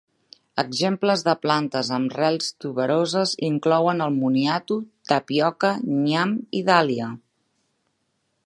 [0.61, 4.79] Exemples de plantes amb rels tuberoses inclouen el moniato,
[5.13, 7.13] tapioca, nyam i dàlia.